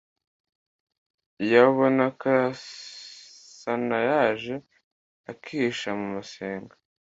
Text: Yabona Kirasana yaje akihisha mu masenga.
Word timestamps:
Yabona 1.51 2.03
Kirasana 2.19 3.97
yaje 4.09 4.55
akihisha 5.31 5.89
mu 5.99 6.07
masenga. 6.15 6.73